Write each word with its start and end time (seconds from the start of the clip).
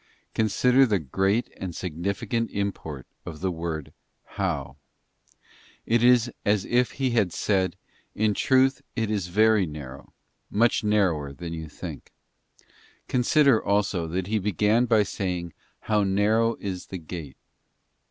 * 0.21 0.33
Consider 0.33 0.87
the 0.87 0.97
great 0.97 1.53
and 1.57 1.75
significant 1.75 2.49
import 2.49 3.05
of 3.23 3.39
the 3.39 3.51
word' 3.51 3.93
how.' 4.39 4.77
It 5.85 6.03
is 6.03 6.31
as 6.43 6.65
if 6.65 6.93
He 6.93 7.11
had 7.11 7.31
said,' 7.31 7.75
In 8.25 8.33
truth 8.33 8.81
it 8.95 9.11
is 9.11 9.27
very 9.27 9.67
narrow, 9.67 10.11
much 10.49 10.83
narrower 10.83 11.33
than 11.33 11.53
you 11.53 11.69
think.' 11.69 12.11
Consider, 13.07 13.63
also, 13.63 14.07
that 14.07 14.25
He 14.25 14.39
began 14.39 14.85
by 14.85 15.03
saying,' 15.03 15.53
How 15.81 16.01
narrow 16.03 16.55
is 16.55 16.87
the 16.87 16.97
gate. 16.97 17.37